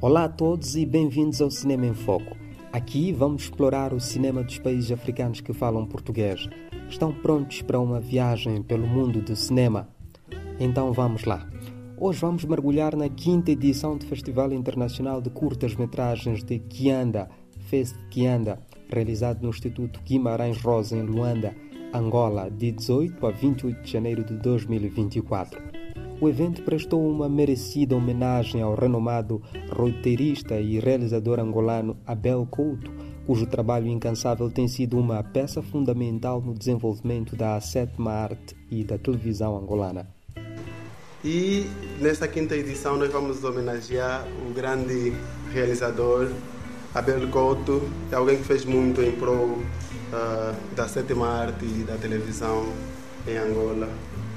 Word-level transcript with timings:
Olá 0.00 0.26
a 0.26 0.28
todos 0.28 0.76
e 0.76 0.86
bem-vindos 0.86 1.42
ao 1.42 1.50
Cinema 1.50 1.84
em 1.84 1.92
Foco. 1.92 2.36
Aqui 2.72 3.10
vamos 3.10 3.42
explorar 3.42 3.92
o 3.92 3.98
cinema 3.98 4.44
dos 4.44 4.56
países 4.56 4.92
africanos 4.92 5.40
que 5.40 5.52
falam 5.52 5.84
português. 5.84 6.48
Estão 6.88 7.12
prontos 7.12 7.62
para 7.62 7.80
uma 7.80 7.98
viagem 7.98 8.62
pelo 8.62 8.86
mundo 8.86 9.20
do 9.20 9.34
cinema? 9.34 9.88
Então 10.60 10.92
vamos 10.92 11.24
lá. 11.24 11.50
Hoje 11.98 12.20
vamos 12.20 12.44
mergulhar 12.44 12.94
na 12.94 13.08
quinta 13.08 13.50
edição 13.50 13.96
do 13.96 14.06
Festival 14.06 14.52
Internacional 14.52 15.20
de 15.20 15.30
Curtas-Metragens 15.30 16.44
de 16.44 16.60
Kianda, 16.60 17.28
Fest 17.66 17.96
Kianda, 18.08 18.62
realizado 18.88 19.42
no 19.42 19.48
Instituto 19.48 20.00
Guimarães 20.04 20.62
Rosa, 20.62 20.96
em 20.96 21.02
Luanda, 21.02 21.56
Angola, 21.92 22.48
de 22.48 22.70
18 22.70 23.26
a 23.26 23.32
28 23.32 23.82
de 23.82 23.90
janeiro 23.90 24.22
de 24.22 24.34
2024. 24.34 25.77
O 26.20 26.28
evento 26.28 26.62
prestou 26.62 27.08
uma 27.08 27.28
merecida 27.28 27.94
homenagem 27.94 28.60
ao 28.60 28.74
renomado 28.74 29.40
roteirista 29.70 30.58
e 30.60 30.80
realizador 30.80 31.38
angolano 31.38 31.96
Abel 32.04 32.44
Couto, 32.50 32.90
cujo 33.24 33.46
trabalho 33.46 33.86
incansável 33.86 34.50
tem 34.50 34.66
sido 34.66 34.98
uma 34.98 35.22
peça 35.22 35.62
fundamental 35.62 36.40
no 36.40 36.54
desenvolvimento 36.54 37.36
da 37.36 37.60
sétima 37.60 38.10
arte 38.10 38.56
e 38.68 38.82
da 38.82 38.98
televisão 38.98 39.56
angolana. 39.56 40.08
E 41.24 41.66
nesta 42.00 42.26
quinta 42.26 42.56
edição 42.56 42.96
nós 42.96 43.12
vamos 43.12 43.44
homenagear 43.44 44.26
o 44.48 44.52
grande 44.52 45.12
realizador 45.52 46.32
Abel 46.92 47.28
Couto, 47.28 47.80
é 48.10 48.16
alguém 48.16 48.38
que 48.38 48.44
fez 48.44 48.64
muito 48.64 49.00
em 49.00 49.12
prol 49.12 49.46
uh, 49.46 50.74
da 50.74 50.88
sétima 50.88 51.28
arte 51.28 51.64
e 51.64 51.84
da 51.84 51.96
televisão 51.96 52.66
em 53.24 53.36
Angola. 53.36 53.88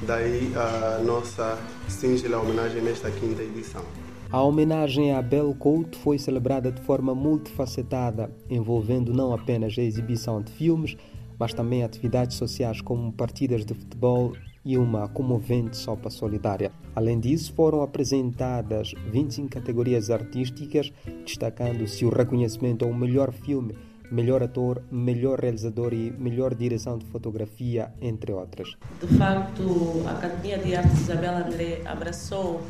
Daí 0.05 0.51
a 0.55 0.99
nossa 1.03 1.59
singela 1.87 2.39
homenagem 2.39 2.81
nesta 2.81 3.11
quinta 3.11 3.43
edição. 3.43 3.83
A 4.31 4.41
homenagem 4.41 5.11
a 5.11 5.19
Abel 5.19 5.53
Couto 5.53 5.97
foi 5.99 6.17
celebrada 6.17 6.71
de 6.71 6.81
forma 6.81 7.13
multifacetada, 7.13 8.31
envolvendo 8.49 9.13
não 9.13 9.31
apenas 9.31 9.77
a 9.77 9.81
exibição 9.81 10.41
de 10.41 10.51
filmes, 10.53 10.97
mas 11.37 11.53
também 11.53 11.83
atividades 11.83 12.37
sociais 12.37 12.81
como 12.81 13.11
partidas 13.11 13.63
de 13.63 13.75
futebol 13.75 14.33
e 14.65 14.77
uma 14.77 15.07
comovente 15.07 15.77
sopa 15.77 16.09
solidária. 16.09 16.71
Além 16.95 17.19
disso, 17.19 17.53
foram 17.53 17.81
apresentadas 17.81 18.93
25 19.11 19.49
categorias 19.49 20.09
artísticas, 20.09 20.91
destacando-se 21.25 22.05
o 22.05 22.09
reconhecimento 22.09 22.85
ao 22.85 22.93
melhor 22.93 23.31
filme 23.31 23.75
melhor 24.11 24.43
ator, 24.43 24.83
melhor 24.91 25.39
realizador 25.39 25.93
e 25.93 26.11
melhor 26.11 26.53
direção 26.53 26.97
de 26.97 27.05
fotografia, 27.05 27.91
entre 28.01 28.33
outras. 28.33 28.75
De 28.99 29.17
facto, 29.17 30.03
a 30.05 30.11
Academia 30.11 30.57
de 30.57 30.75
Artes 30.75 31.01
Isabel 31.01 31.37
André 31.37 31.81
abraçou 31.85 32.61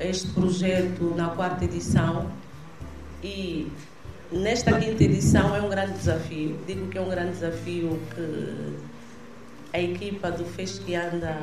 este 0.00 0.28
projeto 0.32 1.14
na 1.16 1.28
quarta 1.28 1.64
edição 1.64 2.26
e 3.22 3.70
nesta 4.32 4.78
quinta 4.78 5.04
edição 5.04 5.54
é 5.54 5.62
um 5.62 5.68
grande 5.68 5.92
desafio. 5.92 6.58
Digo 6.66 6.88
que 6.88 6.98
é 6.98 7.00
um 7.00 7.08
grande 7.08 7.32
desafio 7.32 7.98
que 8.14 8.76
a 9.72 9.80
equipa 9.80 10.30
do 10.32 10.44
FES 10.44 10.80
que 10.80 10.94
anda 10.94 11.36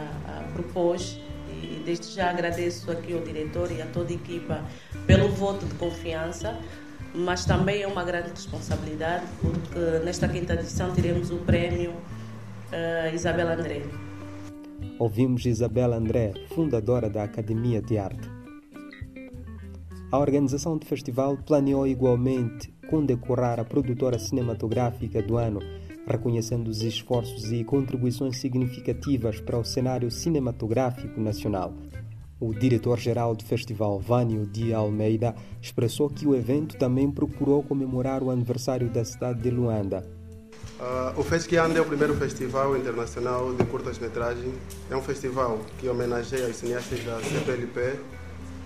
propôs 0.53 1.19
e 1.49 1.81
desde 1.85 2.13
já 2.13 2.29
agradeço 2.29 2.91
aqui 2.91 3.13
ao 3.13 3.21
diretor 3.21 3.71
e 3.71 3.81
a 3.81 3.85
toda 3.87 4.11
a 4.11 4.15
equipa 4.15 4.65
pelo 5.05 5.29
voto 5.29 5.65
de 5.65 5.73
confiança 5.75 6.59
mas 7.13 7.45
também 7.45 7.81
é 7.81 7.87
uma 7.87 8.03
grande 8.03 8.29
responsabilidade, 8.29 9.25
porque 9.41 10.05
nesta 10.05 10.27
quinta 10.27 10.53
edição 10.53 10.93
teremos 10.93 11.31
o 11.31 11.37
prémio 11.37 11.91
uh, 11.91 13.13
Isabel 13.13 13.49
André. 13.49 13.81
Ouvimos 14.99 15.45
Isabel 15.45 15.93
André, 15.93 16.33
fundadora 16.49 17.09
da 17.09 17.23
Academia 17.23 17.81
de 17.81 17.97
Arte. 17.97 18.29
A 20.11 20.17
organização 20.17 20.77
do 20.77 20.85
festival 20.85 21.37
planeou 21.37 21.85
igualmente 21.85 22.73
condecorar 22.89 23.59
a 23.59 23.65
produtora 23.65 24.17
cinematográfica 24.17 25.21
do 25.21 25.37
ano, 25.37 25.59
reconhecendo 26.07 26.69
os 26.69 26.81
esforços 26.81 27.51
e 27.51 27.63
contribuições 27.63 28.39
significativas 28.39 29.41
para 29.41 29.59
o 29.59 29.65
cenário 29.65 30.09
cinematográfico 30.09 31.19
nacional. 31.19 31.73
O 32.39 32.53
diretor-geral 32.53 33.35
do 33.35 33.43
festival, 33.43 33.99
Vânio 33.99 34.45
de 34.45 34.71
Almeida, 34.71 35.33
expressou 35.59 36.07
que 36.07 36.27
o 36.27 36.35
evento 36.35 36.77
também 36.77 37.09
procurou 37.09 37.63
comemorar 37.63 38.21
o 38.21 38.29
aniversário 38.29 38.89
da 38.89 39.03
cidade 39.03 39.41
de 39.41 39.49
Luanda. 39.49 40.07
Uh, 40.79 41.19
o 41.19 41.23
Fesquianda 41.23 41.79
é 41.79 41.81
o 41.81 41.85
primeiro 41.85 42.13
festival 42.13 42.77
internacional 42.77 43.51
de 43.55 43.65
curtas-metragens. 43.65 44.53
É 44.91 44.95
um 44.95 45.01
festival 45.01 45.59
que 45.79 45.89
homenageia 45.89 46.47
os 46.47 46.57
cineastas 46.57 47.03
da 47.03 47.19
CPLP 47.21 47.99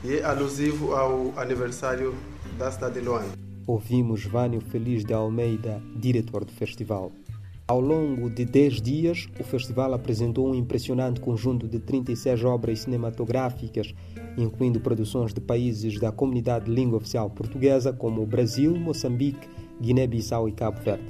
e 0.04 0.18
é 0.18 0.24
alusivo 0.26 0.94
ao 0.94 1.34
aniversário 1.38 2.14
da 2.58 2.70
cidade 2.70 3.00
de 3.00 3.06
Luanda. 3.06 3.32
Ouvimos 3.66 4.26
Vânio 4.26 4.60
Feliz 4.60 5.06
de 5.06 5.14
Almeida, 5.14 5.82
diretor 5.96 6.44
do 6.44 6.52
festival. 6.52 7.14
Ao 7.72 7.80
longo 7.80 8.30
de 8.30 8.44
10 8.44 8.82
dias, 8.82 9.30
o 9.40 9.46
festival 9.46 9.94
apresentou 9.94 10.50
um 10.50 10.54
impressionante 10.54 11.22
conjunto 11.22 11.70
de 11.70 11.80
36 11.80 12.44
obras 12.44 12.82
cinematográficas, 12.82 13.96
incluindo 14.38 14.82
produções 14.82 15.34
de 15.34 15.40
países 15.40 15.98
da 15.98 16.12
comunidade 16.12 16.66
de 16.66 16.72
língua 16.72 16.98
oficial 16.98 17.30
portuguesa, 17.30 17.94
como 17.94 18.26
Brasil, 18.26 18.76
Moçambique, 18.76 19.48
Guiné-Bissau 19.80 20.50
e 20.50 20.52
Cabo 20.52 20.82
Verde. 20.82 21.06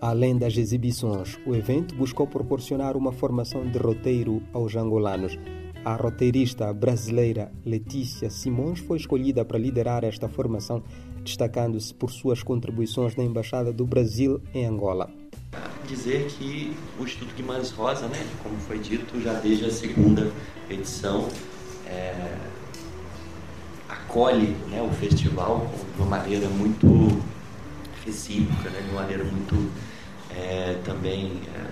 Além 0.00 0.36
das 0.36 0.56
exibições, 0.56 1.38
o 1.46 1.54
evento 1.54 1.94
buscou 1.94 2.26
proporcionar 2.26 2.96
uma 2.96 3.12
formação 3.12 3.64
de 3.64 3.78
roteiro 3.78 4.42
aos 4.52 4.74
angolanos. 4.74 5.38
A 5.84 5.94
roteirista 5.94 6.72
brasileira 6.72 7.52
Letícia 7.64 8.30
Simões 8.30 8.80
foi 8.80 8.96
escolhida 8.96 9.44
para 9.44 9.60
liderar 9.60 10.02
esta 10.02 10.28
formação, 10.28 10.82
destacando-se 11.22 11.94
por 11.94 12.10
suas 12.10 12.42
contribuições 12.42 13.14
na 13.14 13.22
Embaixada 13.22 13.72
do 13.72 13.86
Brasil 13.86 14.40
em 14.52 14.66
Angola 14.66 15.08
dizer 15.86 16.26
que 16.26 16.76
o 16.98 17.04
Instituto 17.04 17.34
Guimarães 17.34 17.70
Rosa, 17.70 18.06
né, 18.08 18.26
como 18.42 18.56
foi 18.58 18.78
dito, 18.78 19.20
já 19.20 19.34
desde 19.34 19.66
a 19.66 19.70
segunda 19.70 20.30
edição, 20.68 21.28
é, 21.86 22.36
acolhe 23.88 24.56
né, 24.68 24.82
o 24.82 24.90
festival 24.94 25.70
de 25.94 26.02
uma 26.02 26.18
maneira 26.18 26.48
muito 26.48 27.22
recíproca, 28.04 28.70
né, 28.70 28.80
de 28.82 28.90
uma 28.90 29.02
maneira 29.02 29.24
muito 29.24 29.70
é, 30.30 30.78
também 30.84 31.40
é, 31.54 31.66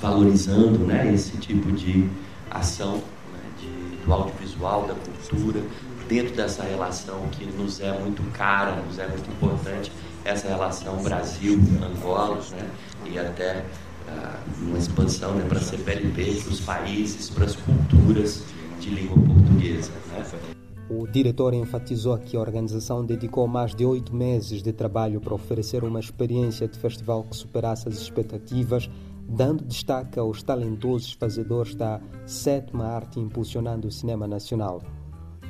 valorizando 0.00 0.78
né, 0.78 1.12
esse 1.12 1.36
tipo 1.38 1.72
de 1.72 2.08
ação 2.50 2.96
né, 2.96 3.40
de, 3.60 4.04
do 4.04 4.12
audiovisual, 4.12 4.86
da 4.86 4.94
cultura, 4.94 5.62
dentro 6.08 6.34
dessa 6.34 6.62
relação 6.62 7.28
que 7.32 7.44
nos 7.44 7.80
é 7.80 7.92
muito 7.98 8.22
cara, 8.32 8.76
nos 8.82 8.98
é 8.98 9.06
muito 9.06 9.30
importante, 9.30 9.92
essa 10.24 10.48
relação 10.48 11.02
Brasil-Angola, 11.02 12.40
né? 12.50 12.70
e 13.04 13.18
até 13.18 13.64
uh, 14.08 14.64
uma 14.64 14.78
expansão 14.78 15.34
né, 15.34 15.44
para 15.48 15.58
a 15.58 15.62
CPLP, 15.62 16.40
para 16.42 16.52
os 16.52 16.60
países, 16.60 17.30
para 17.30 17.44
as 17.44 17.54
culturas 17.56 18.42
de 18.80 18.90
língua 18.90 19.16
portuguesa. 19.16 19.92
Né? 20.12 20.24
O 20.88 21.06
diretor 21.06 21.52
enfatizou 21.54 22.16
que 22.18 22.36
a 22.36 22.40
organização 22.40 23.04
dedicou 23.04 23.48
mais 23.48 23.74
de 23.74 23.84
oito 23.84 24.14
meses 24.14 24.62
de 24.62 24.72
trabalho 24.72 25.20
para 25.20 25.34
oferecer 25.34 25.82
uma 25.82 25.98
experiência 25.98 26.68
de 26.68 26.78
festival 26.78 27.24
que 27.24 27.36
superasse 27.36 27.88
as 27.88 27.96
expectativas, 27.96 28.88
dando 29.28 29.64
destaque 29.64 30.18
aos 30.18 30.42
talentosos 30.44 31.12
fazedores 31.12 31.74
da 31.74 32.00
sétima 32.24 32.86
arte 32.86 33.18
impulsionando 33.18 33.88
o 33.88 33.90
cinema 33.90 34.28
nacional. 34.28 34.80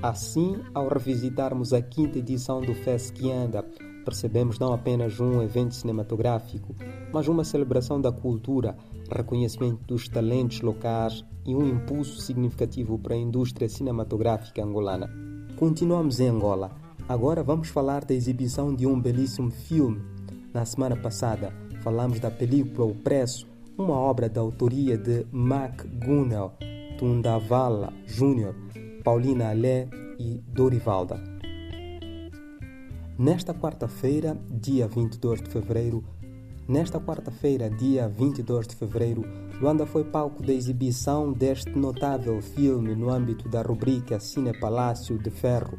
Assim, 0.03 0.57
ao 0.75 0.89
revisitarmos 0.89 1.73
a 1.73 1.81
quinta 1.81 2.19
edição 2.19 2.61
do 2.61 2.75
FES 2.75 3.11
que 3.11 3.31
anda, 3.31 3.65
percebemos 4.05 4.59
não 4.59 4.73
apenas 4.73 5.19
um 5.19 5.43
evento 5.43 5.75
cinematográfico, 5.75 6.75
mas 7.12 7.27
uma 7.27 7.43
celebração 7.43 8.01
da 8.01 8.13
cultura, 8.13 8.77
reconhecimento 9.10 9.83
dos 9.87 10.07
talentos 10.07 10.60
locais 10.60 11.25
e 11.45 11.54
um 11.54 11.66
impulso 11.66 12.21
significativo 12.21 12.98
para 12.98 13.15
a 13.15 13.19
indústria 13.19 13.69
cinematográfica 13.69 14.63
angolana. 14.63 15.10
Continuamos 15.57 16.21
em 16.21 16.28
Angola. 16.28 16.71
Agora 17.09 17.43
vamos 17.43 17.69
falar 17.69 18.04
da 18.04 18.15
exibição 18.15 18.75
de 18.75 18.87
um 18.87 19.01
belíssimo 19.01 19.51
filme. 19.51 20.03
Na 20.53 20.65
semana 20.65 20.97
passada, 20.97 21.53
falamos 21.83 22.21
da 22.21 22.31
película 22.31 22.87
O 22.87 22.95
Preço, 22.95 23.47
uma 23.78 23.95
obra 23.95 24.28
da 24.28 24.41
autoria 24.41 24.98
de 24.98 25.27
Mac 25.33 25.84
Gunnell, 26.04 26.53
Tundavala 26.98 27.93
Jr., 28.07 28.54
Paulina 29.07 29.51
Alé 29.51 29.89
e 30.19 30.43
Dorivalda. 30.49 31.23
Nesta 33.17 33.55
quarta-feira, 33.55 34.37
dia 34.51 34.89
22 34.89 35.43
de 35.43 35.49
fevereiro, 35.49 36.03
nesta 36.67 36.99
quarta-feira, 36.99 37.71
dia 37.71 38.09
22 38.09 38.67
de 38.67 38.75
fevereiro, 38.75 39.23
Luanda 39.61 39.87
foi 39.87 40.03
palco 40.03 40.43
da 40.43 40.53
exibição 40.53 41.33
deste 41.33 41.71
notável 41.71 42.43
filme 42.43 42.97
no 42.97 43.09
âmbito 43.09 43.49
da 43.49 43.63
rubrica 43.63 44.19
Cine 44.19 44.53
Palácio 44.59 45.17
de 45.23 45.31
Ferro. 45.31 45.79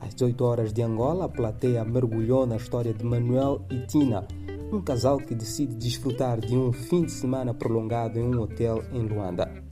Às 0.00 0.12
18 0.12 0.44
horas 0.44 0.72
de 0.72 0.82
Angola, 0.82 1.26
a 1.26 1.28
plateia 1.28 1.84
mergulhou 1.84 2.44
na 2.44 2.56
história 2.56 2.92
de 2.92 3.04
Manuel 3.04 3.64
e 3.70 3.86
Tina, 3.86 4.26
um 4.72 4.82
casal 4.82 5.18
que 5.18 5.36
decide 5.36 5.76
desfrutar 5.76 6.40
de 6.40 6.56
um 6.56 6.72
fim 6.72 7.04
de 7.04 7.12
semana 7.12 7.54
prolongado 7.54 8.18
em 8.18 8.34
um 8.34 8.40
hotel 8.40 8.82
em 8.92 9.06
Luanda. 9.06 9.63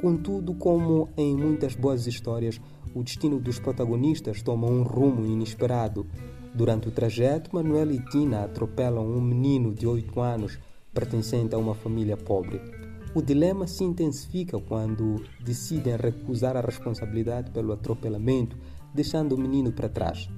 Contudo, 0.00 0.54
como 0.54 1.10
em 1.14 1.36
muitas 1.36 1.74
boas 1.74 2.06
histórias, 2.06 2.58
o 2.94 3.02
destino 3.02 3.38
dos 3.38 3.58
protagonistas 3.58 4.40
toma 4.42 4.66
um 4.66 4.82
rumo 4.82 5.26
inesperado. 5.26 6.06
Durante 6.54 6.88
o 6.88 6.90
trajeto, 6.90 7.54
Manuel 7.54 7.92
e 7.92 8.04
Tina 8.06 8.44
atropelam 8.44 9.06
um 9.06 9.20
menino 9.20 9.74
de 9.74 9.86
8 9.86 10.20
anos 10.20 10.58
pertencente 10.92 11.54
a 11.54 11.58
uma 11.58 11.74
família 11.74 12.16
pobre. 12.16 12.60
O 13.14 13.20
dilema 13.20 13.66
se 13.66 13.84
intensifica 13.84 14.58
quando 14.58 15.22
decidem 15.44 15.96
recusar 15.96 16.56
a 16.56 16.60
responsabilidade 16.60 17.50
pelo 17.50 17.72
atropelamento, 17.72 18.56
deixando 18.94 19.34
o 19.34 19.38
menino 19.38 19.70
para 19.70 19.88
trás. 19.88 20.30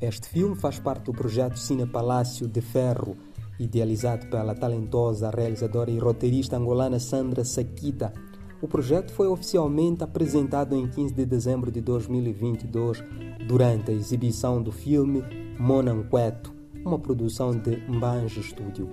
Este 0.00 0.28
filme 0.28 0.56
faz 0.56 0.78
parte 0.78 1.04
do 1.04 1.12
projeto 1.12 1.58
Cine 1.58 1.86
Palácio 1.86 2.48
de 2.48 2.60
Ferro, 2.60 3.16
idealizado 3.58 4.26
pela 4.26 4.54
talentosa 4.54 5.30
realizadora 5.30 5.90
e 5.90 5.98
roteirista 5.98 6.56
angolana 6.56 6.98
Sandra 6.98 7.44
Saquita. 7.44 8.12
O 8.60 8.66
projeto 8.66 9.12
foi 9.12 9.28
oficialmente 9.28 10.02
apresentado 10.02 10.74
em 10.74 10.88
15 10.88 11.14
de 11.14 11.24
dezembro 11.24 11.70
de 11.70 11.80
2022, 11.80 13.04
durante 13.46 13.92
a 13.92 13.94
exibição 13.94 14.60
do 14.60 14.72
filme 14.72 15.22
Monanqueto, 15.60 16.52
uma 16.84 16.98
produção 16.98 17.52
de 17.52 17.76
Mbange 17.88 18.42
Studio. 18.42 18.88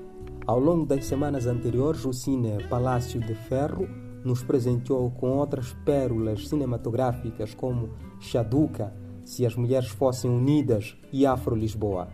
Ao 0.45 0.59
longo 0.59 0.85
das 0.85 1.05
semanas 1.05 1.47
anteriores, 1.47 2.05
o 2.05 2.13
Cine 2.13 2.63
Palácio 2.69 3.19
de 3.19 3.33
Ferro 3.33 3.87
nos 4.23 4.43
presenteou 4.43 5.09
com 5.09 5.31
outras 5.31 5.73
pérolas 5.83 6.47
cinematográficas 6.47 7.55
como 7.55 7.89
Chaduca, 8.19 8.93
Se 9.23 9.47
as 9.47 9.55
Mulheres 9.55 9.89
Fossem 9.89 10.29
Unidas 10.29 10.95
e 11.11 11.25
Afro 11.25 11.55
Lisboa. 11.55 12.07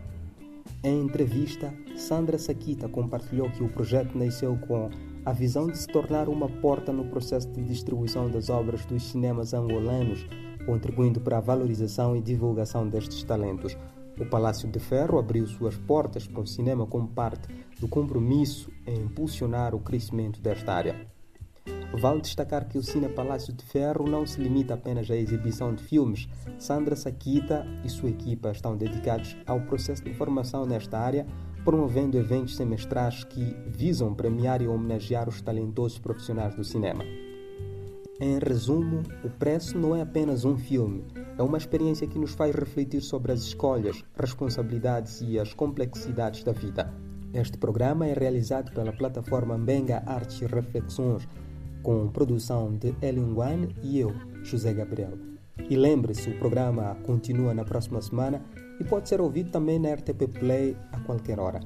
Em 0.82 1.02
entrevista, 1.02 1.74
Sandra 1.94 2.38
Saquita 2.38 2.88
compartilhou 2.88 3.50
que 3.50 3.62
o 3.62 3.68
projeto 3.68 4.16
nasceu 4.16 4.56
com 4.66 4.88
a 5.24 5.32
visão 5.32 5.68
de 5.68 5.78
se 5.78 5.86
tornar 5.86 6.28
uma 6.28 6.48
porta 6.48 6.92
no 6.92 7.04
processo 7.04 7.48
de 7.48 7.62
distribuição 7.62 8.28
das 8.28 8.50
obras 8.50 8.84
dos 8.84 9.04
cinemas 9.04 9.54
angolanos, 9.54 10.26
contribuindo 10.66 11.20
para 11.20 11.38
a 11.38 11.40
valorização 11.40 12.16
e 12.16 12.20
divulgação 12.20 12.88
destes 12.88 13.22
talentos. 13.22 13.76
O 14.18 14.26
Palácio 14.26 14.68
de 14.68 14.78
Ferro 14.78 15.18
abriu 15.18 15.46
suas 15.46 15.76
portas 15.76 16.26
para 16.26 16.42
o 16.42 16.46
cinema 16.46 16.86
como 16.86 17.08
parte 17.08 17.48
do 17.80 17.88
compromisso 17.88 18.70
em 18.86 19.02
impulsionar 19.02 19.74
o 19.74 19.80
crescimento 19.80 20.40
desta 20.40 20.72
área. 20.72 21.06
Vale 22.00 22.22
destacar 22.22 22.66
que 22.68 22.78
o 22.78 22.82
Cine 22.82 23.08
Palácio 23.08 23.52
de 23.52 23.64
Ferro 23.64 24.08
não 24.08 24.26
se 24.26 24.40
limita 24.40 24.74
apenas 24.74 25.10
à 25.10 25.16
exibição 25.16 25.74
de 25.74 25.84
filmes. 25.84 26.26
Sandra 26.58 26.96
Saquita 26.96 27.66
e 27.84 27.88
sua 27.88 28.10
equipa 28.10 28.50
estão 28.50 28.76
dedicados 28.76 29.36
ao 29.46 29.60
processo 29.60 30.02
de 30.02 30.14
formação 30.14 30.64
nesta 30.64 30.98
área, 30.98 31.26
promovendo 31.64 32.18
eventos 32.18 32.56
semestrais 32.56 33.24
que 33.24 33.56
visam 33.66 34.14
premiar 34.14 34.60
e 34.60 34.68
homenagear 34.68 35.28
os 35.28 35.40
talentosos 35.40 35.98
profissionais 35.98 36.54
do 36.54 36.64
cinema. 36.64 37.04
Em 38.20 38.38
resumo, 38.38 39.02
o 39.24 39.30
Preço 39.30 39.76
não 39.78 39.96
é 39.96 40.02
apenas 40.02 40.44
um 40.44 40.56
filme, 40.56 41.04
é 41.36 41.42
uma 41.42 41.58
experiência 41.58 42.06
que 42.06 42.18
nos 42.18 42.34
faz 42.34 42.54
refletir 42.54 43.00
sobre 43.00 43.32
as 43.32 43.40
escolhas, 43.40 44.04
responsabilidades 44.16 45.20
e 45.22 45.38
as 45.38 45.54
complexidades 45.54 46.44
da 46.44 46.52
vida. 46.52 46.92
Este 47.34 47.56
programa 47.56 48.06
é 48.06 48.12
realizado 48.12 48.72
pela 48.72 48.92
plataforma 48.92 49.58
Benga 49.58 50.02
Artes 50.06 50.40
e 50.42 50.46
Reflexões, 50.46 51.26
com 51.82 52.06
produção 52.08 52.76
de 52.76 52.94
Elion 53.02 53.34
Guane 53.34 53.74
e 53.82 53.98
eu, 53.98 54.12
José 54.42 54.72
Gabriel. 54.72 55.31
E 55.68 55.76
lembre-se, 55.76 56.30
o 56.30 56.38
programa 56.38 56.96
continua 57.04 57.54
na 57.54 57.64
próxima 57.64 58.00
semana 58.00 58.42
e 58.80 58.84
pode 58.84 59.08
ser 59.08 59.20
ouvido 59.20 59.50
também 59.50 59.78
na 59.78 59.92
RTP 59.94 60.28
Play 60.38 60.76
a 60.92 61.00
qualquer 61.00 61.38
hora. 61.38 61.60